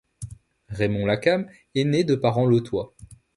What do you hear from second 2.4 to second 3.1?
lotois.